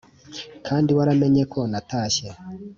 [0.67, 2.29] kandi waramenye ko natashye